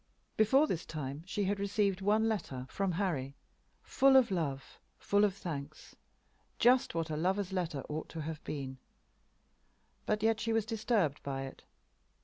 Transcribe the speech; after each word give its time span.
Before 0.35 0.65
this 0.65 0.83
time 0.83 1.21
she 1.27 1.43
had 1.43 1.59
received 1.59 2.01
one 2.01 2.27
letter 2.27 2.65
from 2.71 2.93
Harry, 2.93 3.35
full 3.83 4.15
of 4.15 4.31
love, 4.31 4.79
full 4.97 5.23
of 5.23 5.35
thanks, 5.35 5.95
just 6.57 6.95
what 6.95 7.11
a 7.11 7.15
lover's 7.15 7.53
letter 7.53 7.83
ought 7.87 8.09
to 8.09 8.21
have 8.21 8.43
been; 8.43 8.79
but 10.07 10.23
yet 10.23 10.39
she 10.39 10.53
was 10.53 10.65
disturbed 10.65 11.21
by 11.21 11.43
it. 11.43 11.63